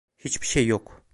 [0.17, 1.01] Hiçbir şey yok.